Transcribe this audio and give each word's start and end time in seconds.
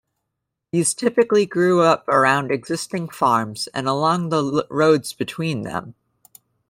These 0.71 0.95
typically 0.95 1.45
grew 1.45 1.81
up 1.81 2.07
around 2.07 2.49
existing 2.51 3.09
farms 3.09 3.67
and 3.71 3.87
along 3.87 4.29
the 4.29 4.65
roads 4.67 5.13
between 5.13 5.61
them. 5.61 5.93